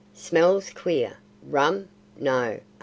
Smells 0.15 0.71
queer. 0.71 1.19
Rum? 1.43 1.87
No. 2.17 2.59